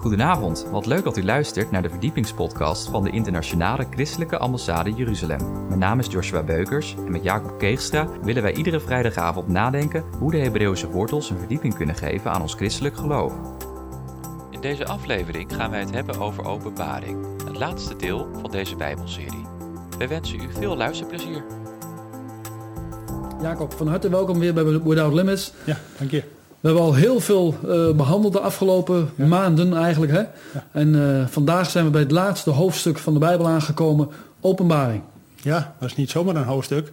[0.00, 5.66] Goedenavond, wat leuk dat u luistert naar de verdiepingspodcast van de Internationale Christelijke Ambassade Jeruzalem.
[5.66, 10.30] Mijn naam is Joshua Beukers en met Jacob Keegstra willen wij iedere vrijdagavond nadenken hoe
[10.30, 13.32] de Hebreeuwse wortels een verdieping kunnen geven aan ons christelijk geloof.
[14.50, 19.46] In deze aflevering gaan wij het hebben over openbaring, het laatste deel van deze Bijbelserie.
[19.98, 21.44] Wij wensen u veel luisterplezier.
[23.42, 25.52] Jacob, van harte welkom weer bij Without Limits.
[25.64, 26.29] Ja, dank je.
[26.60, 30.12] We hebben al heel veel uh, behandeld de afgelopen maanden eigenlijk.
[30.12, 30.18] Hè?
[30.18, 30.66] Ja.
[30.72, 34.08] En uh, vandaag zijn we bij het laatste hoofdstuk van de Bijbel aangekomen,
[34.40, 35.02] openbaring.
[35.42, 36.92] Ja, dat is niet zomaar een hoofdstuk.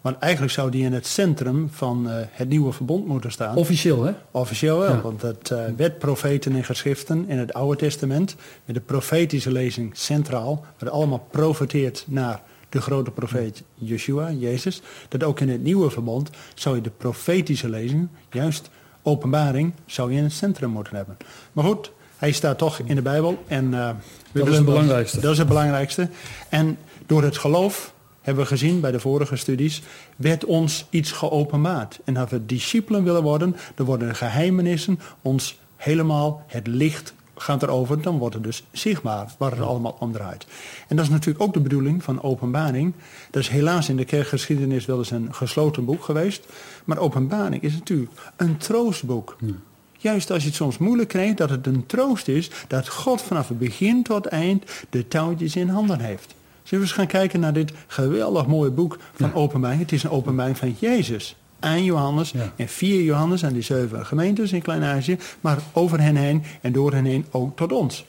[0.00, 3.56] Want eigenlijk zou die in het centrum van uh, het nieuwe verbond moeten staan.
[3.56, 4.12] Officieel, hè?
[4.30, 5.00] Officieel wel, ja.
[5.00, 8.34] want het werd profeten en geschriften in het Oude Testament.
[8.64, 10.64] Met de profetische lezing centraal.
[10.78, 14.82] Wat allemaal profeteert naar de grote profeet Yeshua, Jezus.
[15.08, 18.70] Dat ook in het nieuwe verbond zou je de profetische lezing juist
[19.04, 21.16] openbaring zou je in het centrum moeten hebben.
[21.52, 23.44] Maar goed, hij staat toch in de Bijbel.
[23.46, 23.90] En, uh,
[24.32, 25.20] dat is het belangrijkste.
[25.20, 26.08] Dat is het belangrijkste.
[26.48, 29.82] En door het geloof, hebben we gezien bij de vorige studies,
[30.16, 32.00] werd ons iets geopenbaard.
[32.04, 37.62] En als we discipelen willen worden, dan worden de geheimenissen ons helemaal het licht gaat
[37.62, 40.46] erover, dan wordt het dus zichtbaar waar het allemaal om draait.
[40.88, 42.92] En dat is natuurlijk ook de bedoeling van openbaring.
[43.30, 46.46] Dat is helaas in de kerkgeschiedenis wel eens een gesloten boek geweest.
[46.84, 49.36] Maar openbaring is natuurlijk een troostboek.
[49.40, 49.52] Ja.
[49.98, 53.48] Juist als je het soms moeilijk krijgt, dat het een troost is dat God vanaf
[53.48, 56.34] het begin tot eind de touwtjes in handen heeft.
[56.62, 59.34] Zullen we eens gaan kijken naar dit geweldig mooie boek van ja.
[59.34, 59.80] openbaring.
[59.80, 62.52] Het is een openbaring van Jezus aan Johannes ja.
[62.56, 66.92] en via Johannes aan die zeven gemeentes in Klein-Azië, maar over hen heen en door
[66.92, 68.04] hen heen ook tot ons.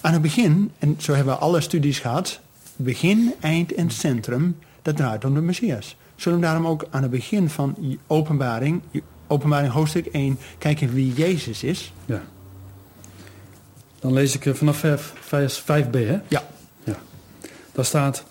[0.00, 2.40] Aan het begin, en zo hebben we alle studies gehad,
[2.76, 5.96] begin, eind en centrum, dat draait om de Messias.
[6.16, 8.82] Zullen we daarom ook aan het begin van openbaring,
[9.26, 11.92] openbaring hoofdstuk 1, kijken wie Jezus is?
[12.04, 12.22] Ja.
[14.00, 14.84] Dan lees ik vanaf
[15.20, 16.18] vers 5b, hè?
[16.28, 16.42] Ja.
[16.84, 16.96] ja.
[17.72, 18.24] Daar staat,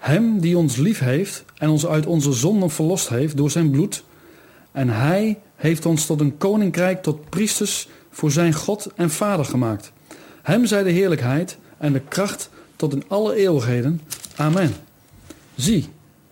[0.00, 4.04] hem die ons lief heeft en ons uit onze zonden verlost heeft door zijn bloed.
[4.72, 9.92] En hij heeft ons tot een koninkrijk, tot priesters voor zijn God en Vader gemaakt.
[10.42, 14.00] Hem zij de heerlijkheid en de kracht tot in alle eeuwigheden.
[14.36, 14.72] Amen.
[15.54, 15.88] Zie,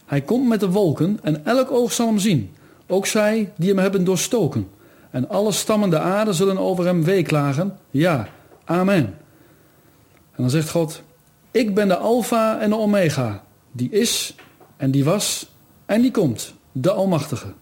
[0.06, 2.50] hij komt met de wolken en elk oog zal hem zien.
[2.86, 4.68] Ook zij die hem hebben doorstoken.
[5.10, 7.78] En alle stammen de aarde zullen over hem weeklagen.
[7.90, 8.28] Ja,
[8.64, 9.04] amen.
[10.34, 11.02] En dan zegt God,
[11.50, 13.42] ik ben de Alpha en de Omega,
[13.78, 14.34] die is
[14.76, 15.46] en die was
[15.86, 16.54] en die komt.
[16.72, 17.54] De Almachtige.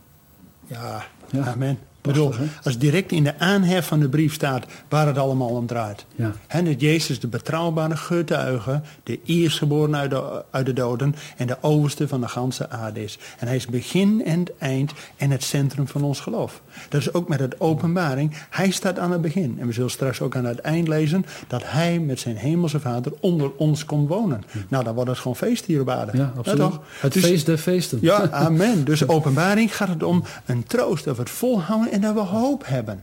[0.67, 1.53] Ja, ja.
[1.53, 1.79] amen.
[2.07, 6.07] Bedoel, als direct in de aanhef van de brief staat waar het allemaal om draait.
[6.15, 6.33] Ja.
[6.63, 12.09] Dat Jezus de betrouwbare getuige, de eerstgeboren uit de, uit de doden en de overste
[12.09, 13.19] van de ganse aarde is.
[13.39, 16.63] En hij is begin en het eind en het centrum van ons geloof.
[16.89, 18.33] Dat is ook met het openbaring.
[18.51, 19.57] Hij staat aan het begin.
[19.61, 23.13] En we zullen straks ook aan het eind lezen dat hij met zijn hemelse vader
[23.21, 24.45] onder ons komt wonen.
[24.53, 24.61] Ja.
[24.69, 26.17] Nou, dan wordt het gewoon feest hier op aarde.
[26.17, 26.61] Ja, absoluut.
[26.61, 26.81] toch?
[27.01, 27.99] Het dus, feest der feesten.
[28.01, 28.85] Ja, amen.
[28.85, 33.03] Dus openbaring gaat het om een troost, we het volhouden en dat we hoop hebben.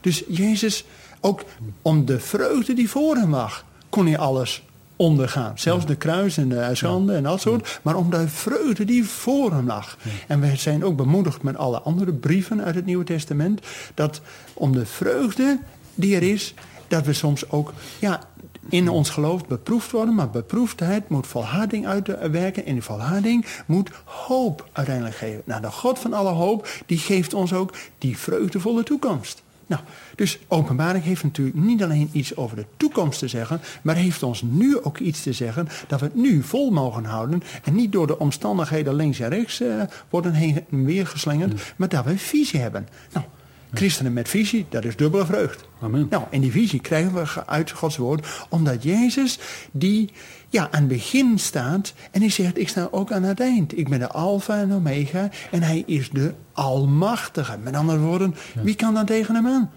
[0.00, 0.84] Dus Jezus,
[1.20, 1.44] ook
[1.82, 4.62] om de vreugde die voor hem lag, kon hij alles
[4.96, 5.58] ondergaan.
[5.58, 5.88] Zelfs ja.
[5.88, 7.18] de kruis en de schande ja.
[7.18, 7.68] en dat soort.
[7.68, 7.78] Ja.
[7.82, 9.96] Maar om de vreugde die voor hem lag.
[10.26, 13.60] En we zijn ook bemoedigd met alle andere brieven uit het Nieuwe Testament.
[13.94, 14.20] Dat
[14.54, 15.58] om de vreugde
[15.94, 16.54] die er is,
[16.88, 18.20] dat we soms ook ja,
[18.68, 20.14] in ons geloof beproefd worden.
[20.14, 22.66] Maar beproefdheid moet volharding uitwerken.
[22.66, 25.42] En die volharding moet hoop uiteindelijk geven.
[25.44, 29.44] Nou, de God van alle hoop, die geeft ons ook die vreugdevolle toekomst.
[29.66, 29.82] Nou,
[30.14, 34.42] dus openbaring heeft natuurlijk niet alleen iets over de toekomst te zeggen, maar heeft ons
[34.42, 38.06] nu ook iets te zeggen dat we het nu vol mogen houden en niet door
[38.06, 41.58] de omstandigheden links en rechts uh, worden heen en weer geslingerd, mm.
[41.76, 42.88] maar dat we visie hebben.
[43.12, 43.26] Nou,
[43.72, 45.68] christenen met visie, dat is dubbele vreugd.
[45.80, 46.06] Amen.
[46.10, 49.38] Nou, en die visie krijgen we uit Gods woord, omdat Jezus
[49.72, 50.10] die
[50.48, 53.78] ja, aan het begin staat en hij zegt, ik sta ook aan het eind.
[53.78, 57.58] Ik ben de alfa en omega en hij is de almachtige.
[57.62, 58.62] Met andere woorden, ja.
[58.62, 59.70] wie kan dan tegen hem aan?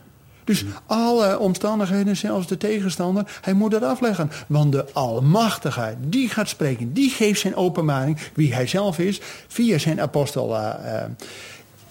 [0.50, 4.32] Dus alle omstandigheden, zelfs de tegenstander, hij moet dat afleggen.
[4.48, 9.78] Want de Almachtige, die gaat spreken, die geeft zijn openbaring, wie hij zelf is, via
[9.78, 11.04] zijn apostel uh, uh,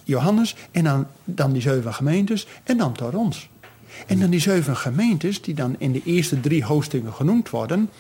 [0.09, 3.49] Johannes en dan, dan die zeven gemeentes en dan tot ons.
[4.07, 7.91] En dan die zeven gemeentes, die dan in de eerste drie hoofdstukken genoemd worden.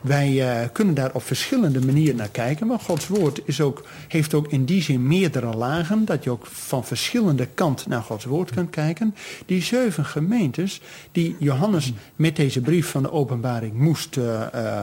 [0.00, 2.66] Wij uh, kunnen daar op verschillende manieren naar kijken.
[2.66, 6.04] Maar Gods woord is ook, heeft ook in die zin meerdere lagen.
[6.04, 9.14] Dat je ook van verschillende kanten naar Gods woord kunt kijken.
[9.46, 10.80] Die zeven gemeentes
[11.12, 14.16] die Johannes met deze brief van de openbaring moest...
[14.16, 14.82] Uh, uh,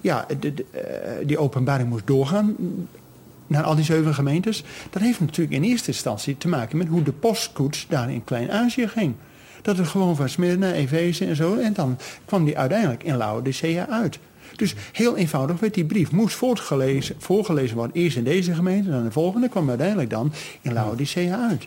[0.00, 0.64] ja, de,
[1.26, 2.56] die openbaring moest doorgaan
[3.48, 4.64] naar al die zeven gemeentes.
[4.90, 8.88] Dat heeft natuurlijk in eerste instantie te maken met hoe de postkoets daar in Klein-Azië
[8.88, 9.14] ging.
[9.62, 11.56] Dat het gewoon van Smyrna, Efeze en zo.
[11.56, 14.18] En dan kwam die uiteindelijk in Laodicea uit.
[14.56, 17.96] Dus heel eenvoudig werd die brief moest voortgelezen, voorgelezen worden.
[17.96, 19.48] Eerst in deze gemeente, dan de volgende.
[19.48, 21.66] kwam uiteindelijk dan in Laodicea uit.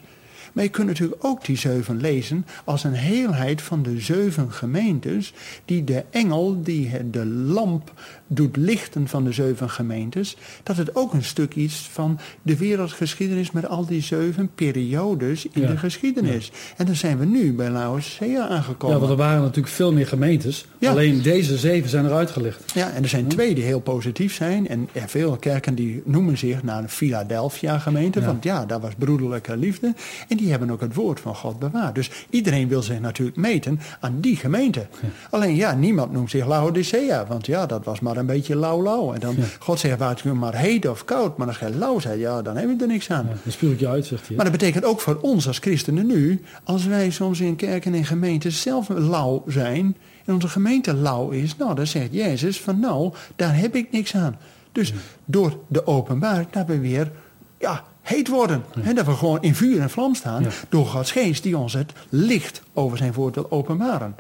[0.52, 5.34] Maar je kunt natuurlijk ook die zeven lezen als een heelheid van de zeven gemeentes,
[5.66, 7.94] die de engel, die de lamp
[8.28, 13.52] doet lichten van de zeven gemeentes, dat het ook een stuk is van de wereldgeschiedenis
[13.52, 16.52] met al die zeven periodes in de geschiedenis.
[16.78, 18.96] En dan zijn we nu bij Laodicea aangekomen.
[18.96, 20.66] Ja, want er waren natuurlijk veel meer gemeentes.
[20.82, 22.72] Alleen deze zeven zijn er uitgelicht.
[22.74, 24.68] Ja, en er zijn twee die heel positief zijn.
[24.68, 28.22] En er veel kerken die noemen zich naar een Philadelphia gemeente.
[28.22, 29.94] Want ja, daar was broederlijke liefde.
[30.28, 31.96] En die hebben ook het woord van God bewaard.
[31.96, 34.88] Dus iedereen wil zich natuurlijk meten aan die gemeente.
[35.30, 37.26] Alleen ja, niemand noemt zich Laodicea.
[37.28, 39.14] Want ja, dat was maar een beetje lauw-lauw.
[39.14, 41.38] En dan, God zegt, waar het maar heet of koud.
[41.38, 43.26] Maar als je lauw zegt, ja, dan hebben we er niks aan.
[43.26, 44.36] Ja, dan spuug ik je uit, zegt hij.
[44.36, 46.42] Maar dat betekent ook voor ons als christenen nu...
[46.64, 49.98] als wij soms in kerken en gemeenten zelf lauw zijn...
[50.26, 51.58] en onze gemeente lauw is...
[51.58, 54.38] nou, dan zegt Jezus van nou, daar heb ik niks aan.
[54.72, 54.94] Dus
[55.26, 57.12] door de openbaring dat we weer...
[57.58, 58.64] ja, heet worden.
[58.84, 58.94] Ja.
[58.94, 62.62] dat we gewoon in vuur en vlam staan door Gods geest die ons het licht
[62.74, 64.16] over zijn woord wil openbaren.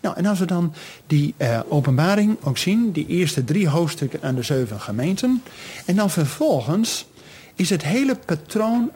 [0.00, 0.74] Nou, en als we dan
[1.06, 5.42] die uh, openbaring ook zien, die eerste drie hoofdstukken aan de zeven gemeenten.
[5.86, 7.06] En dan vervolgens
[7.54, 8.90] is het hele patroon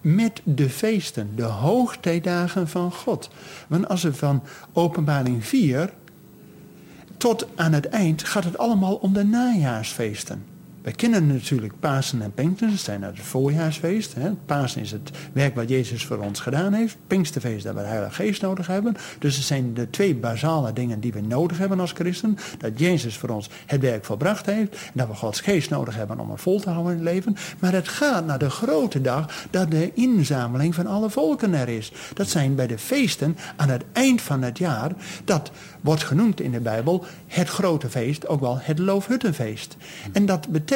[0.00, 3.30] met de feesten, de hoogtijdagen van God.
[3.68, 4.42] Want als we van
[4.72, 5.92] openbaring 4
[7.16, 10.53] tot aan het eind gaat het allemaal om de najaarsfeesten.
[10.84, 14.14] Wij kennen natuurlijk Pasen en Pinksteren, dat zijn het voorjaarsfeest.
[14.14, 14.30] Hè.
[14.46, 16.96] Pasen is het werk wat Jezus voor ons gedaan heeft.
[17.06, 18.96] Pinksterfeest dat we de Heilige Geest nodig hebben.
[19.18, 22.38] Dus het zijn de twee basale dingen die we nodig hebben als christen.
[22.58, 24.72] Dat Jezus voor ons het werk volbracht heeft.
[24.72, 27.36] En dat we Gods Geest nodig hebben om het vol te houden in het leven.
[27.58, 31.92] Maar het gaat naar de grote dag dat de inzameling van alle volken er is.
[32.14, 34.92] Dat zijn bij de feesten aan het eind van het jaar.
[35.24, 35.50] Dat
[35.80, 39.76] wordt genoemd in de Bijbel het grote feest, ook wel het Loofhuttenfeest.
[40.12, 40.72] En dat betekent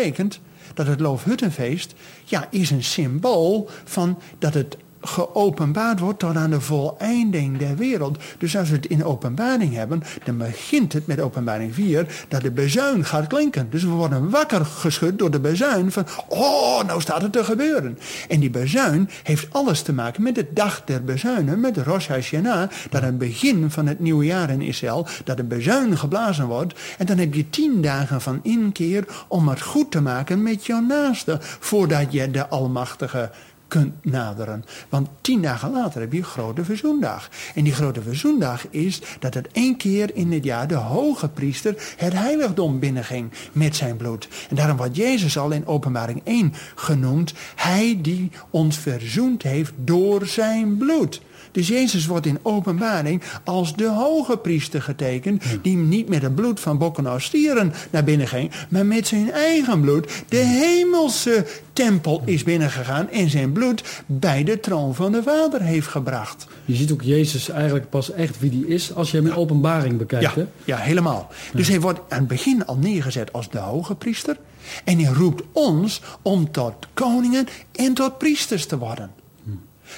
[0.75, 6.61] dat het Loofhuttenfeest ja, is een symbool van dat het geopenbaard wordt tot aan de
[6.61, 8.19] voleinding der wereld.
[8.39, 12.50] Dus als we het in openbaring hebben, dan begint het met openbaring 4, dat de
[12.50, 13.71] bezuin gaat klinken.
[13.71, 17.99] Dus we worden wakker geschud door de bezuin van, oh, nou staat het te gebeuren.
[18.29, 22.71] En die bezuin heeft alles te maken met de dag der bezuinen, met Rosh Hashanah,
[22.91, 26.81] dat het begin van het nieuwe jaar in Israël, dat de bezuin geblazen wordt.
[26.99, 30.81] En dan heb je tien dagen van inkeer om het goed te maken met jouw
[30.81, 33.31] naaste, voordat je de Almachtige
[33.69, 34.65] kunt naderen.
[34.88, 37.31] Want tien dagen later heb je grote verzoendag.
[37.55, 41.94] En die grote verzoendag is dat het één keer in het jaar de hoge priester
[41.97, 44.29] het heiligdom binnenging met zijn bloed.
[44.49, 47.32] En daarom wordt Jezus al in openbaring 1 genoemd.
[47.55, 51.21] Hij die ons verzoend heeft door zijn bloed.
[51.53, 55.43] Dus Jezus wordt in openbaring als de hoge priester getekend.
[55.62, 58.50] Die niet met het bloed van bokken of stieren naar binnen ging.
[58.69, 63.11] Maar met zijn eigen bloed de hemelse tempel is binnengegaan.
[63.11, 66.47] En zijn bloed bij de troon van de Vader heeft gebracht.
[66.65, 69.99] Je ziet ook Jezus eigenlijk pas echt wie die is als je hem in openbaring
[69.99, 70.35] bekijkt.
[70.35, 71.29] Ja, ja helemaal.
[71.53, 74.37] Dus hij wordt aan het begin al neergezet als de hoge priester.
[74.85, 79.11] En hij roept ons om tot koningen en tot priesters te worden.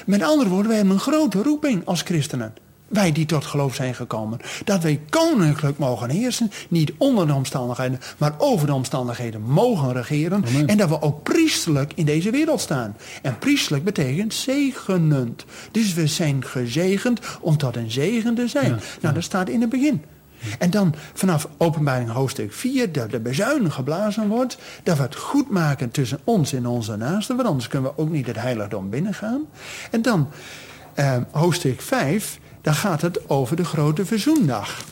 [0.07, 2.55] Met andere woorden, wij hebben een grote roeping als christenen.
[2.91, 4.39] Wij die tot geloof zijn gekomen.
[4.65, 6.51] Dat wij koninklijk mogen heersen.
[6.69, 10.45] Niet onder de omstandigheden, maar over de omstandigheden mogen regeren.
[10.67, 12.97] En dat we ook priesterlijk in deze wereld staan.
[13.23, 15.45] En priesterlijk betekent zegenend.
[15.71, 18.81] Dus we zijn gezegend om tot een zegen te zijn.
[19.01, 20.03] nou, dat staat in het begin.
[20.59, 25.51] En dan vanaf openbaring hoofdstuk 4, dat de bezuin geblazen wordt, dat we het goed
[25.51, 29.45] maken tussen ons en onze naasten, want anders kunnen we ook niet het heiligdom binnengaan.
[29.91, 30.29] En dan
[30.95, 34.85] eh, hoofdstuk 5, daar gaat het over de grote verzoendag.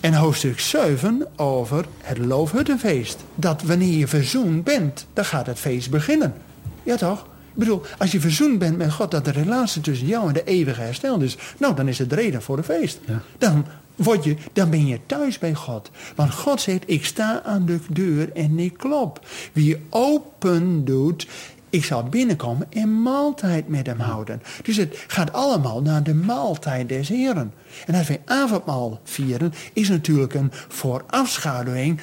[0.00, 3.24] En hoofdstuk 7 over het loofhuttenfeest.
[3.34, 6.34] Dat wanneer je verzoend bent, dan gaat het feest beginnen.
[6.82, 7.26] Ja toch?
[7.54, 10.44] Ik bedoel, als je verzoend bent met God, dat de relatie tussen jou en de
[10.44, 12.98] eeuwige hersteld is, nou dan is het reden voor een feest.
[13.06, 13.20] Ja.
[13.38, 15.90] Dan word je, dan ben je thuis bij God.
[16.14, 19.26] Want God zegt, ik sta aan de deur en ik klop.
[19.52, 21.26] Wie open doet,
[21.70, 24.42] ik zal binnenkomen en maaltijd met hem houden.
[24.62, 27.52] Dus het gaat allemaal naar de maaltijd des Heren.
[27.86, 32.00] En als wij avondmaal vieren, is natuurlijk een voorafschaduwing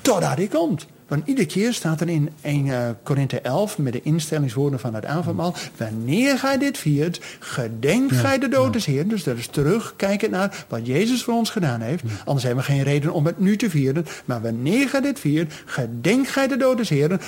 [0.00, 0.86] totdat hij komt.
[1.08, 5.04] Want iedere keer staat er in 1 uh, Korinthe 11 met de instellingswoorden van het
[5.04, 5.54] avondmaal.
[5.76, 8.84] Wanneer gij dit viert, gedenk gij de dood des.
[8.84, 12.02] Dus dat is terugkijken naar wat Jezus voor ons gedaan heeft.
[12.24, 14.06] Anders hebben we geen reden om het nu te vieren.
[14.24, 17.20] Maar wanneer gij dit viert, gedenk gij de dood des Heeren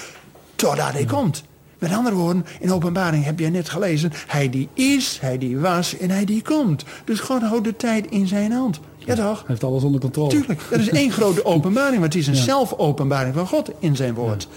[0.55, 1.45] totdat hij komt.
[1.89, 5.97] Met andere woorden, in openbaring heb je net gelezen, hij die is, hij die was
[5.99, 6.85] en hij die komt.
[7.05, 8.81] Dus God houdt de tijd in zijn hand.
[8.99, 9.37] Ja toch?
[9.39, 10.29] Hij heeft alles onder controle.
[10.31, 12.43] Tuurlijk, dat is één grote openbaring, want het is een Ja.
[12.43, 14.49] zelfopenbaring van God in zijn woord.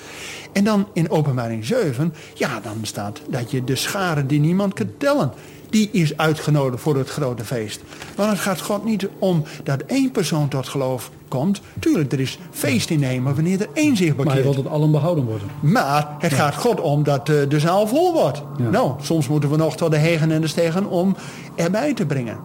[0.51, 4.89] En dan in openbaring 7, ja, dan staat dat je de schare die niemand kan
[4.97, 5.31] tellen,
[5.69, 7.81] die is uitgenodigd voor het grote feest.
[8.15, 11.61] Want het gaat God niet om dat één persoon tot geloof komt.
[11.79, 14.55] Tuurlijk, er is feest in hemel wanneer er één zich Maar hij bekeert.
[14.55, 15.47] wil dat allen behouden worden.
[15.59, 18.41] Maar het gaat God om dat eh, de zaal vol wordt.
[18.57, 18.69] Ja.
[18.69, 21.15] Nou, soms moeten we nog tot de hegen en de stegen om
[21.55, 22.37] erbij te brengen.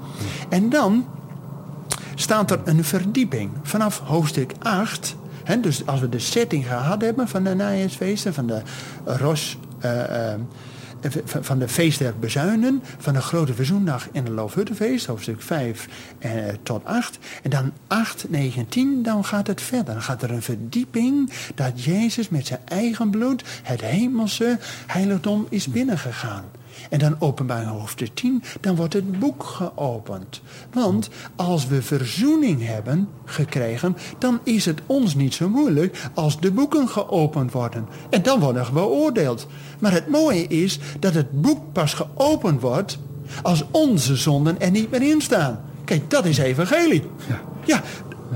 [0.48, 1.04] En dan
[2.14, 5.16] staat er een verdieping vanaf hoofdstuk 8.
[5.44, 8.62] Hè, dus als we de setting gehad hebben van de najaarsfeesten, van de
[9.04, 10.40] Ros, eh, eh,
[11.24, 16.30] van de feest der bezuinen, van de grote verzoendag en de loofhuttenfeest, hoofdstuk 5 eh,
[16.62, 17.18] tot 8.
[17.42, 19.94] En dan 8, 9, 10, dan gaat het verder.
[19.94, 25.66] Dan gaat er een verdieping dat Jezus met zijn eigen bloed het hemelse heiligdom is
[25.66, 26.44] binnengegaan.
[26.92, 30.40] En dan openbaring hoofdstuk 10, dan wordt het boek geopend.
[30.72, 36.52] Want als we verzoening hebben gekregen, dan is het ons niet zo moeilijk als de
[36.52, 37.88] boeken geopend worden.
[38.10, 39.46] En dan worden we beoordeeld.
[39.78, 42.98] Maar het mooie is dat het boek pas geopend wordt
[43.42, 45.60] als onze zonden er niet meer in staan.
[45.84, 47.02] Kijk, dat is evangelie.
[47.28, 47.40] Ja.
[47.64, 47.82] Ja,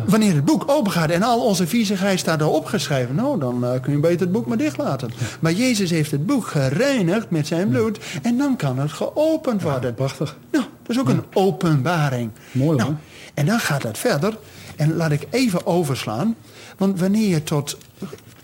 [0.04, 3.80] wanneer het boek open gaat en al onze viezigheid staat erop geschreven, nou, dan eh,
[3.80, 5.10] kun je beter het boek maar dicht laten.
[5.40, 9.94] Maar Jezus heeft het boek gereinigd met zijn bloed en dan kan het geopend worden.
[9.94, 10.36] Prachtig.
[10.50, 12.30] Nou, dat is ook een openbaring.
[12.52, 12.98] Mooi, nou, hoor.
[13.34, 14.38] En dan gaat het verder.
[14.76, 16.36] En laat ik even overslaan.
[16.76, 17.78] Want wanneer je tot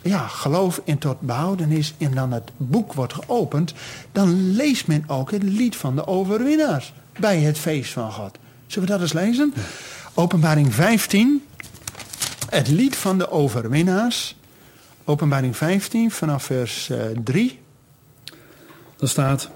[0.02, 3.75] ja, geloof en tot behoudenis en dan het boek wordt geopend...
[4.12, 8.38] dan leest men ook het lied van de overwinnaars bij het feest van God.
[8.66, 9.54] Zullen we dat eens lezen?
[10.14, 11.42] Openbaring 15,
[12.49, 14.37] het lied van de overwinnaars.
[15.04, 17.59] Openbaring 15 vanaf vers eh, 3.
[18.97, 19.50] Daar staat...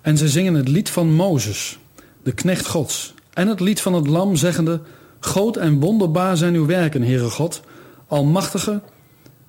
[0.00, 1.78] En zij zingen het lied van Mozes,
[2.22, 3.14] de knecht gods.
[3.32, 4.80] En het lied van het lam, zeggende...
[5.20, 7.62] Groot en wonderbaar zijn uw werken, Heere God.
[8.06, 8.82] Almachtige,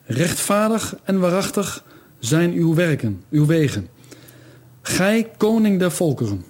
[0.05, 1.83] rechtvaardig en waarachtig
[2.19, 3.87] zijn uw werken, uw wegen.
[4.81, 6.45] Gij, koning der volkeren.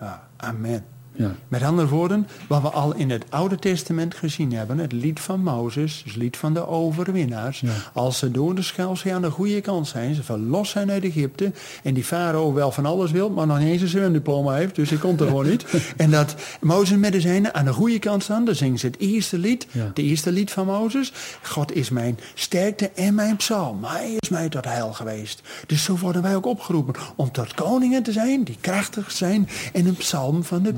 [0.00, 0.84] Ja, amen.
[1.12, 5.20] Ja, Met andere woorden, wat we al in het Oude Testament gezien hebben, het lied
[5.20, 7.60] van Mozes, het lied van de overwinnaars.
[7.60, 7.70] Ja.
[7.92, 11.52] Als ze door de Schelzee aan de goede kant zijn, ze verlost zijn uit Egypte
[11.82, 14.90] en die farao wel van alles wil, maar nog niet eens een zwemdiploma heeft, dus
[14.90, 15.64] hij komt er gewoon niet.
[15.96, 18.98] En dat Mozes met de zijnen aan de goede kant staan, dan zingen ze het
[18.98, 19.84] eerste lied, Ja.
[19.84, 21.12] het eerste lied van Mozes.
[21.42, 25.42] God is mijn sterkte en mijn psalm, hij is mij tot heil geweest.
[25.66, 29.86] Dus zo worden wij ook opgeroepen om tot koningen te zijn, die krachtig zijn en
[29.86, 30.72] een psalm van de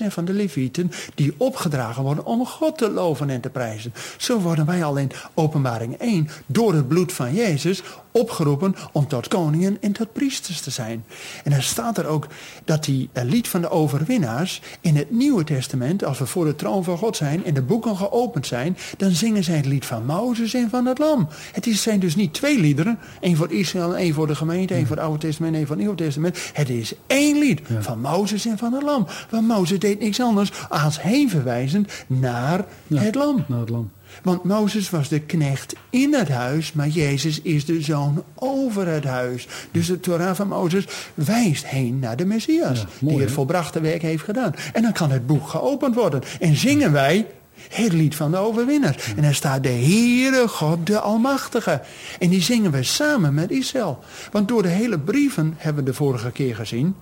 [0.00, 3.94] en van de levieten die opgedragen worden om God te loven en te prijzen.
[4.16, 7.82] Zo worden wij al in openbaring 1 door het bloed van Jezus
[8.16, 11.04] opgeroepen om tot koningen en tot priesters te zijn.
[11.44, 12.26] En dan staat er ook
[12.64, 16.54] dat die eh, lied van de overwinnaars in het Nieuwe Testament, als we voor de
[16.54, 20.04] troon van God zijn en de boeken geopend zijn, dan zingen zij het lied van
[20.06, 21.28] Mozes en van het Lam.
[21.52, 24.74] Het is, zijn dus niet twee liederen, één voor Israël en één voor de gemeente,
[24.74, 26.38] één voor het Oude Testament en één voor het Nieuwe Testament.
[26.52, 29.06] Het is één lied van Mozes en van het Lam.
[29.30, 33.00] Want Mozes deed niks anders als heen verwijzend naar Ja.
[33.00, 33.44] het Lam.
[33.48, 33.90] naar het lam.
[34.22, 39.04] Want Mozes was de knecht in het huis, maar Jezus is de zoon over het
[39.04, 39.48] huis.
[39.70, 43.80] Dus de Torah van Mozes wijst heen naar de Messias, Ja, mooi, die het volbrachte
[43.80, 44.54] werk heeft gedaan.
[44.72, 46.22] En dan kan het boek geopend worden.
[46.40, 47.26] En zingen wij
[47.68, 49.14] het lied van de overwinnaars.
[49.16, 51.80] En dan staat de Heere God de Almachtige.
[52.18, 53.98] En die zingen we samen met Israël.
[54.32, 56.94] Want door de hele brieven hebben we de vorige keer gezien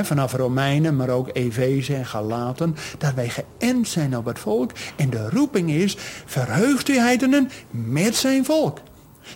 [0.00, 4.70] Vanaf Romeinen, maar ook Efeze en Galaten, dat wij geënt zijn op het volk.
[4.96, 8.78] En de roeping is, verheugt u heidenen met zijn volk.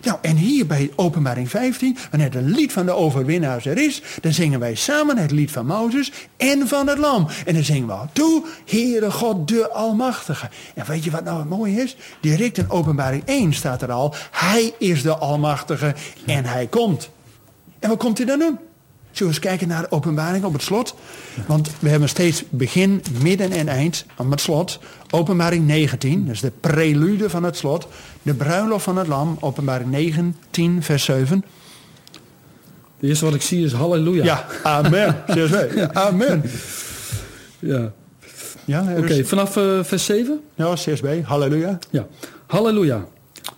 [0.03, 4.33] Nou, en hier bij openbaring 15, wanneer het lied van de overwinnaars er is, dan
[4.33, 7.27] zingen wij samen het lied van Mozes en van het lam.
[7.45, 10.49] En dan zingen we toe, Heere God de Almachtige.
[10.75, 11.97] En weet je wat nou het mooie is?
[12.21, 15.95] Direct in openbaring 1 staat er al, Hij is de Almachtige
[16.25, 17.09] en Hij komt.
[17.79, 18.66] En wat komt hij dan doen?
[19.17, 20.95] Zullen we eens kijken naar de openbaring op het slot?
[21.47, 24.79] Want we hebben steeds begin, midden en eind aan het slot.
[25.09, 27.87] Openbaring 19, dat is de prelude van het slot.
[28.21, 31.45] De bruiloft van het lam, openbaring 19, vers 7.
[32.97, 34.23] Het eerste wat ik zie is halleluja.
[34.23, 35.23] Ja, amen.
[35.33, 35.55] CSW.
[35.93, 36.43] Amen.
[37.59, 37.91] Ja.
[38.65, 40.41] Ja, Oké, vanaf eh, vers 7?
[40.55, 41.77] ja CSB, halleluja.
[41.89, 42.07] Ja.
[42.47, 43.05] Halleluja.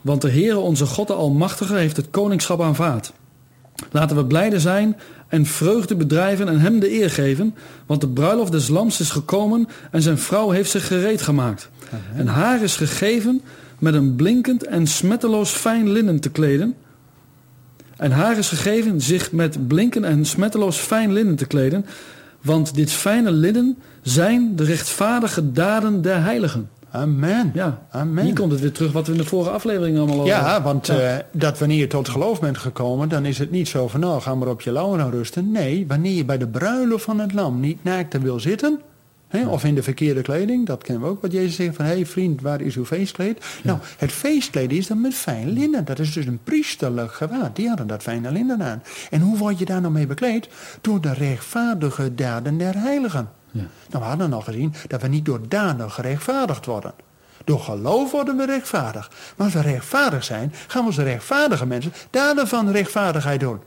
[0.02, 3.12] Want de Heere onze God de Almachtige heeft het koningschap aanvaard.
[3.92, 7.56] Laten we blijde zijn en vreugde bedrijven en hem de eer geven.
[7.86, 11.70] Want de bruiloft des lams is gekomen en zijn vrouw heeft zich gereed gemaakt.
[12.16, 13.42] En haar is gegeven
[13.80, 16.76] met een blinkend en smetteloos fijn linnen te kleden.
[17.98, 21.86] En haar is gegeven zich met blinken en smetteloos fijn linnen te kleden,
[22.42, 26.70] want dit fijne linnen zijn de rechtvaardige daden der heiligen.
[26.92, 27.52] Amen.
[27.54, 28.24] Ja, Amen.
[28.26, 30.88] hier komt het weer terug wat we in de vorige aflevering allemaal over Ja, want
[30.88, 30.96] Ja.
[31.18, 34.22] eh, dat wanneer je tot geloof bent gekomen, dan is het niet zo van nou,
[34.22, 35.52] ga maar op je lauwen rusten.
[35.52, 38.80] Nee, wanneer je bij de bruiloft van het lam niet naakt wil zitten,
[39.28, 41.92] hè, of in de verkeerde kleding, dat kennen we ook, wat Jezus zegt van, hé
[41.92, 43.46] hey, vriend, waar is uw feestkleed?
[43.64, 45.86] Nou, het feestkleed is dan met fijn linnen.
[45.86, 47.56] Dat is dus een priesterlijk gewaad.
[47.56, 48.84] Die hadden dat fijne linnen aan.
[49.10, 50.48] En hoe word je daar nou mee bekleed?
[50.82, 53.30] Door de rechtvaardige daden der heiligen.
[53.52, 53.64] Ja.
[53.90, 56.94] Nou, we hadden al gezien dat we niet door daden gerechtvaardigd worden.
[57.44, 59.12] Door geloof worden we rechtvaardig.
[59.36, 63.60] Maar als we rechtvaardig zijn, gaan we als rechtvaardige mensen daden van rechtvaardigheid doen.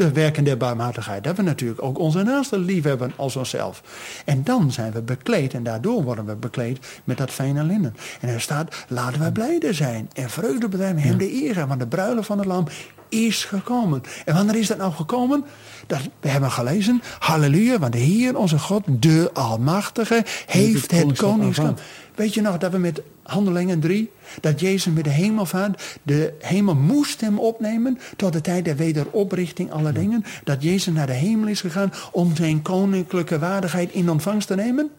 [0.00, 1.24] De werken der barmhartigheid.
[1.24, 3.82] Dat we natuurlijk ook onze naasten lief hebben als onszelf.
[4.24, 7.96] En dan zijn we bekleed en daardoor worden we bekleed met dat fijne linnen.
[8.20, 11.66] En er staat, laten wij blijde zijn en vreugde bedrijven hem de eer.
[11.66, 12.66] Want de bruiloft van het lam
[13.08, 14.02] is gekomen.
[14.24, 15.44] En wanneer is dat nou gekomen?
[15.86, 21.80] Dat, we hebben gelezen, halleluja, want de Heer, onze God, de Almachtige, heeft het koningschap.
[22.20, 24.10] Weet je nog dat we met Handelingen 3,
[24.40, 29.72] dat Jezus met de hemelvaart, de hemel moest hem opnemen tot de tijd der wederoprichting
[29.72, 34.46] aller dingen, dat Jezus naar de hemel is gegaan om zijn koninklijke waardigheid in ontvangst
[34.46, 34.90] te nemen?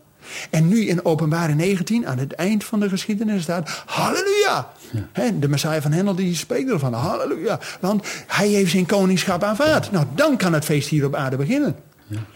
[0.50, 4.72] En nu in openbaring 19, aan het eind van de geschiedenis staat, halleluja!
[5.12, 7.60] Hè, de Messiah van Hendel die spreekt ervan, halleluja.
[7.80, 9.92] Want hij heeft zijn koningschap aanvaard.
[9.92, 11.76] Nou, dan kan het feest hier op aarde beginnen.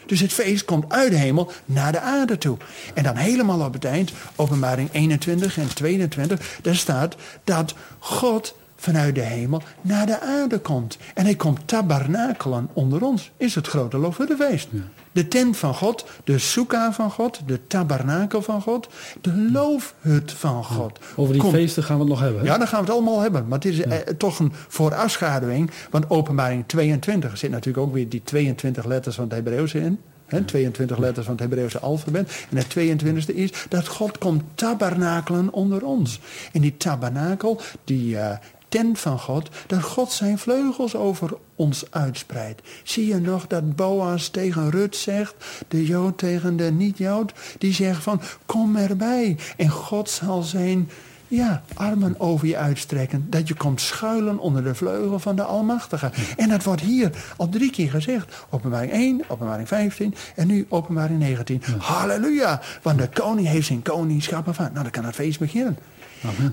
[0.06, 2.58] Dus het feest komt uit de hemel naar de aarde toe.
[2.94, 9.16] En dan helemaal op het eind, openbaring 21 en 22, daar staat dat God vanuit
[9.16, 10.98] de hemel naar de aarde komt.
[11.14, 13.32] En hij komt tabernakelen onder ons.
[13.38, 14.68] Is het grote loofhuttenfeest.
[15.16, 18.90] De tent van God, de soeka van God, de tabernakel van God,
[19.22, 21.00] de loofhut van God.
[21.16, 22.42] Over die feesten gaan we het nog hebben.
[22.42, 22.48] hè?
[22.48, 23.48] ja, dan gaan we het allemaal hebben.
[23.48, 25.72] Maar het is eh, toch een voorafschaduwing.
[25.90, 30.00] Want openbaring 22 er zit natuurlijk ook weer die 22 letters van het Hebreeuwse in.
[30.26, 32.46] Hè, 22 letters van het Hebreeuwse alfabet.
[32.50, 36.20] En het 22e is dat God komt tabernakelen onder ons.
[36.52, 38.38] En die tabernakel, die eh,
[38.70, 42.62] tent van God, dat God zijn vleugels over ons uitspreidt.
[42.84, 45.36] Zie je nog dat Boas tegen Rut zegt,
[45.68, 49.38] de Jood tegen de niet-Jood, die zegt van kom erbij.
[49.58, 50.90] En God zal zijn
[51.28, 53.26] ja, armen over je uitstrekken.
[53.30, 56.12] Dat je komt schuilen onder de vleugel van de Almachtige.
[56.38, 58.46] En dat wordt hier al drie keer gezegd.
[58.50, 61.62] Openbaring 1, openbaring 15 en nu openbaring 19.
[61.78, 64.70] Halleluja, want de koning heeft zijn koningschap ervan.
[64.72, 65.78] Nou, dan kan het feest beginnen.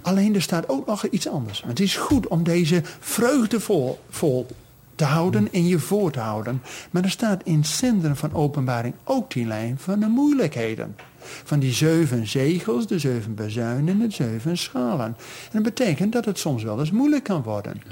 [0.03, 1.61] Alleen er staat ook nog iets anders.
[1.61, 4.47] Want het is goed om deze vreugde vol, vol
[4.95, 6.63] te houden en je voor te houden.
[6.91, 10.97] Maar er staat in het centrum van openbaring ook die lijn van de moeilijkheden.
[11.45, 15.07] Van die zeven zegels, de zeven bezuinen, de zeven schalen.
[15.07, 17.83] En dat betekent dat het soms wel eens moeilijk kan worden.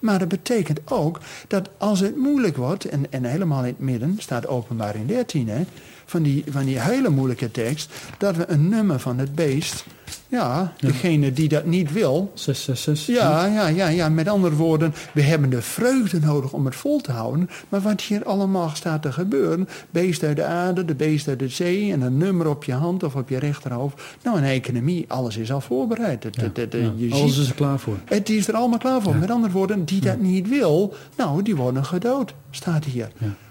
[0.00, 4.16] Maar dat betekent ook dat als het moeilijk wordt, en, en helemaal in het midden
[4.18, 5.64] staat openbaring 13, hè,
[6.10, 9.84] van, die, van die hele moeilijke tekst, dat we een nummer van het beest,
[10.28, 13.14] ja, degene die dat niet wil, 666.
[13.14, 14.08] ja, ja, ja, ja.
[14.08, 17.50] Met andere woorden, we hebben de vreugde nodig om het vol te houden.
[17.68, 21.48] Maar wat hier allemaal staat te gebeuren, beest uit de aarde, de beest uit de
[21.48, 24.02] zee en een nummer op je hand of op je rechterhoofd.
[24.22, 26.22] Nou, een economie, alles is al voorbereid.
[26.24, 27.96] Het, het- het- Ja, je Alles ziet- is er klaar voor.
[28.04, 29.16] het is er allemaal klaar voor.
[29.16, 33.10] Met andere woorden, die dat niet wil, nou, die worden gedood, staat hier.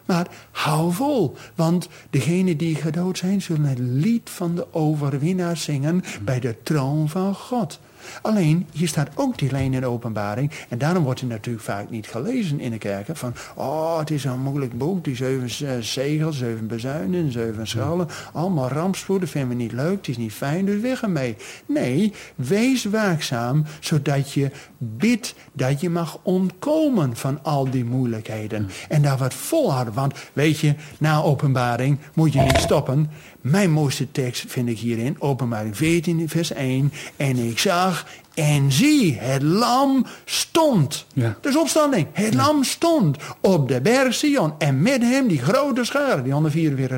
[0.10, 6.04] Maar hou vol, want degenen die gedood zijn, zullen het lied van de overwinnaar zingen
[6.22, 7.80] bij de troon van God.
[8.22, 10.52] Alleen, hier staat ook die lijn in de openbaring.
[10.70, 13.16] En daarom wordt hij natuurlijk vaak niet gelezen in de kerken.
[13.16, 15.04] Van, oh, het is een moeilijk boek.
[15.04, 18.08] Die zeven eh, zegels, zeven bezuinen, zeven schalen.
[18.34, 19.98] Allemaal rampspoed, dat vinden we niet leuk.
[19.98, 21.36] Het is niet fijn, dus weg ermee.
[21.66, 28.70] Nee, wees waakzaam, zodat je bidt dat je mag ontkomen van al die moeilijkheden.
[28.90, 29.94] En daar wat volhouden.
[29.94, 33.10] Want, weet je, na openbaring moet je niet stoppen.
[33.42, 36.92] Mijn mooiste tekst vind ik hierin, openbaring 14, vers 1.
[37.16, 38.06] En ik zag
[38.40, 41.06] en zie, het lam stond.
[41.14, 41.38] Ja.
[41.42, 42.08] Dus opstanding.
[42.14, 44.54] Het lam stond op de berg Sion.
[44.58, 46.38] En met hem die grote schare, die 144.000.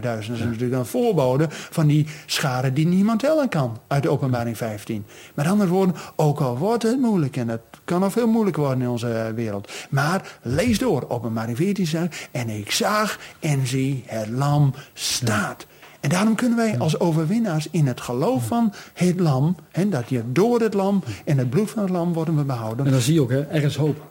[0.01, 3.79] Dat is natuurlijk een voorbode van die schare die niemand tellen kan.
[3.87, 5.05] Uit de openbaring 15.
[5.33, 7.37] Met andere woorden, ook al wordt het moeilijk.
[7.37, 9.71] En het kan nog veel moeilijker worden in onze eh, wereld.
[9.89, 11.05] Maar lees door.
[11.09, 12.29] Openbaring 14 zegt.
[12.31, 15.65] En ik zag en zie, het lam staat.
[16.01, 20.23] En daarom kunnen wij als overwinnaars in het geloof van het lam, en dat je
[20.31, 22.85] door het lam en het bloed van het lam worden we behouden.
[22.85, 24.09] En dan zie je ook, hè, er is hoop.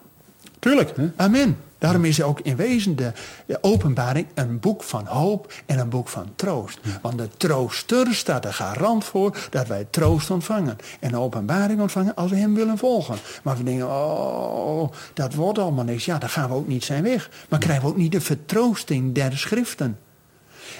[0.58, 1.56] Tuurlijk, amen.
[1.78, 3.12] Daarom is ook in wezen de,
[3.46, 6.78] de openbaring een boek van hoop en een boek van troost.
[7.02, 10.76] Want de trooster staat er garant voor dat wij troost ontvangen.
[11.00, 13.16] En de openbaring ontvangen als we hem willen volgen.
[13.42, 16.04] Maar we denken, oh, dat wordt allemaal niks.
[16.04, 17.30] Ja, dan gaan we ook niet zijn weg.
[17.48, 19.98] Maar krijgen we ook niet de vertroosting der schriften.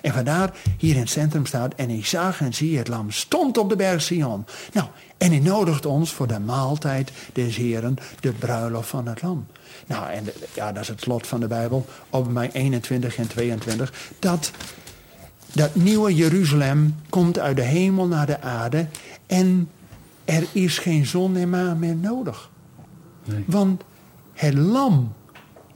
[0.02, 3.58] En vandaar hier in het centrum staat, en ik zag en zie het lam stond
[3.58, 4.46] op de berg Sion.
[4.72, 9.46] Nou, en hij nodigt ons voor de maaltijd des Heren, de bruiloft van het lam.
[9.86, 13.92] Nou, en ja, dat is het slot van de Bijbel, op mij 21 en 22,
[14.18, 14.50] dat
[15.52, 18.86] dat nieuwe Jeruzalem komt uit de hemel naar de aarde
[19.26, 19.68] en
[20.24, 22.50] er is geen zon en maan meer nodig.
[23.24, 23.44] Nee.
[23.46, 23.82] Want
[24.32, 25.12] het lam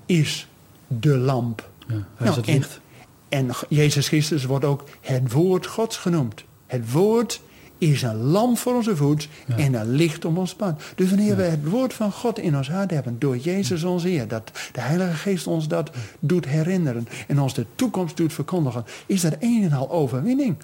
[0.07, 0.49] is
[0.87, 1.69] de lamp.
[1.87, 2.81] Ja, hij is het licht.
[3.29, 6.45] En Jezus Christus wordt ook het woord Gods genoemd.
[6.67, 7.41] Het woord
[7.79, 10.83] is een lamp voor onze voet en een licht om ons pad.
[10.95, 14.29] Dus wanneer we het woord van God in ons hart hebben, door Jezus ons Heer,
[14.29, 19.21] dat de Heilige Geest ons dat doet herinneren en ons de toekomst doet verkondigen, is
[19.21, 20.57] dat een en al overwinning.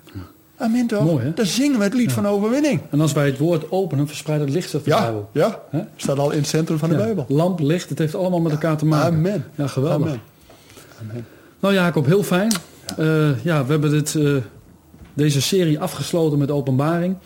[0.57, 1.05] Amen toch?
[1.05, 1.35] Mooi, hè?
[1.35, 2.81] Dan zingen we het lied van overwinning.
[2.91, 5.29] En als wij het woord openen, verspreidt het licht zich de Ja, Bijbel.
[5.33, 5.63] ja.
[5.97, 7.25] Staat al in het centrum van de Ja, Bijbel.
[7.29, 9.17] Lamp, licht, het heeft allemaal met elkaar te maken.
[9.17, 9.45] Amen.
[9.55, 10.07] Ja, geweldig.
[10.09, 10.21] Amen.
[11.01, 11.27] Amen.
[11.61, 12.53] Nou Jacob, heel fijn.
[12.97, 14.35] Eh, ja, we hebben dit, eh,
[15.15, 17.17] deze serie afgesloten met openbaring.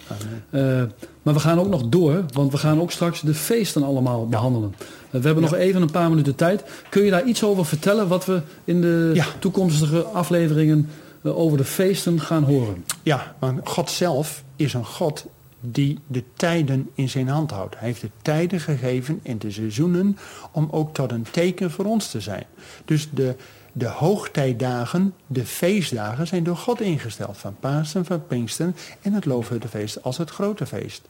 [0.50, 0.82] Eh,
[1.22, 4.74] maar we gaan ook nog door, want we gaan ook straks de feesten allemaal behandelen.
[5.10, 6.64] Eh, we hebben nog even een paar minuten tijd.
[6.88, 9.24] Kun je daar iets over vertellen wat we in de Ja.
[9.38, 10.88] toekomstige afleveringen
[11.22, 12.84] eh, over de feesten gaan horen?
[13.02, 15.26] Ja, want God zelf is een God
[15.60, 17.74] die de tijden in zijn hand houdt.
[17.78, 20.18] Hij heeft de tijden gegeven en de seizoenen
[20.52, 22.44] om ook tot een teken voor ons te zijn.
[22.84, 23.34] Dus de,
[23.76, 27.36] de hoogtijdagen, de feestdagen zijn door God ingesteld.
[27.36, 31.02] Van Pasen, van Pinksteren en het Loofhuttenfeest als het grote feest.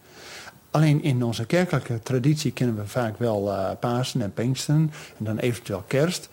[0.70, 5.38] Alleen in onze kerkelijke traditie kennen we vaak wel eh, Pasen en Pinksteren en dan
[5.38, 6.28] eventueel kerst.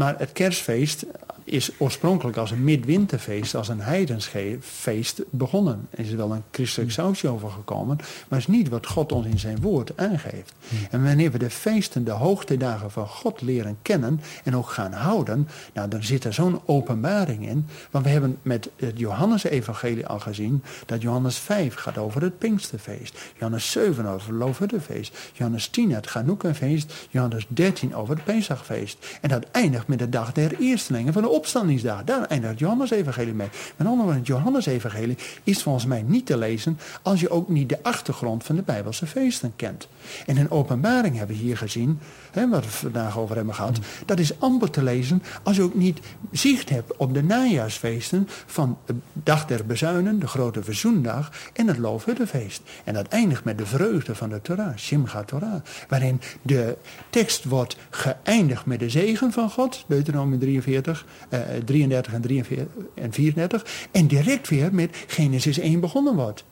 [0.00, 1.06] Maar het kerstfeest
[1.50, 5.88] is oorspronkelijk als een midwinterfeest, als een heidensfeest begonnen.
[5.90, 9.38] Er is wel een christelijk sausje over gekomen, maar is niet wat God ons in
[9.38, 10.54] zijn woord aangeeft.
[10.90, 15.48] En wanneer we de feesten, de hoogtedagen van God leren kennen en ook gaan houden,
[15.72, 17.66] nou dan zit er zo'n openbaring in.
[17.90, 23.18] Want we hebben met het Johannes-evangelie al gezien dat Johannes 5 gaat over het Pinksterfeest.
[23.34, 25.18] Johannes 7 over het Loofhuttenfeest.
[25.32, 27.08] Johannes 10 het Ganoukkenfeest.
[27.10, 29.18] Johannes 13 over het Pesachfeest.
[29.20, 32.04] En dat eindigt met de dag der eerstelingen van de opstandingsdag.
[32.04, 33.48] Daar eindigt Johannes-evangelie mee.
[33.76, 37.68] Met andere woorden, het Johannes-evangelie is volgens mij niet te lezen als je ook niet
[37.68, 39.88] de achtergrond van de Bijbelse feesten kent.
[40.26, 41.98] En in openbaring hebben we hier gezien,
[42.34, 45.74] hè, wat we vandaag over hebben gehad, dat is amper te lezen als je ook
[45.74, 51.66] niet zicht hebt op de najaarsfeesten van de dag der bezuinen, de grote verzoendag en
[51.66, 52.62] het loofhuttenfeest.
[52.84, 56.76] En dat eindigt met de vreugde van de Torah, Simchat Torah, waarin de
[57.10, 63.12] tekst wordt geëindigd met de zegen van God, Deuteronomie 43, eh, 33 en 43 en
[63.12, 66.44] 34, en direct weer met Genesis 1 begonnen wordt.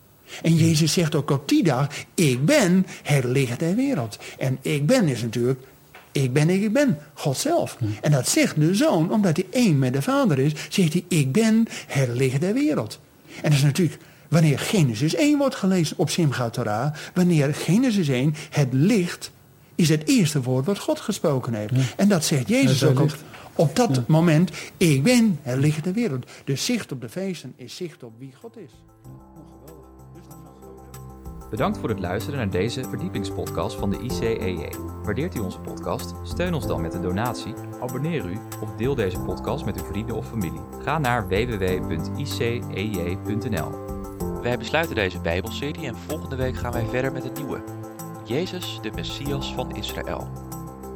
[0.43, 4.19] En Jezus zegt ook op die dag, ik ben het licht der wereld.
[4.39, 5.61] En ik ben is natuurlijk,
[6.13, 7.79] ik ben, ik ben, God zelf.
[8.01, 11.33] En dat zegt de zoon, omdat hij één met de vader is, zegt hij, ik
[11.33, 13.01] ben het licht der wereld.
[13.37, 18.35] En dat is natuurlijk, wanneer Genesis 1 wordt gelezen op Simchat Torah, wanneer Genesis 1,
[18.51, 19.31] het licht,
[19.75, 21.73] is het eerste woord wat God gesproken heeft.
[21.97, 23.11] En dat zegt Jezus ook
[23.55, 26.31] op dat moment, ik ben het licht der wereld.
[26.45, 28.71] Dus zicht op de feesten is zicht op wie God is.
[31.51, 34.69] Bedankt voor het luisteren naar deze verdiepingspodcast van de ICEJ.
[35.03, 36.15] Waardeert u onze podcast?
[36.23, 40.17] Steun ons dan met een donatie, abonneer u of deel deze podcast met uw vrienden
[40.17, 40.61] of familie.
[40.83, 42.27] Ga naar www.icej.nl.
[44.43, 47.63] Wij besluiten deze Bijbelserie en volgende week gaan wij verder met een nieuwe.
[48.25, 50.29] Jezus, de Messias van Israël.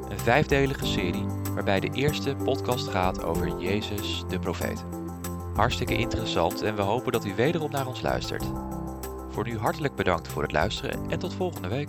[0.09, 4.85] Een vijfdelige serie waarbij de eerste podcast gaat over Jezus, de profeet.
[5.55, 8.45] Hartstikke interessant en we hopen dat u wederom naar ons luistert.
[9.33, 11.89] Voor nu hartelijk bedankt voor het luisteren en tot volgende week.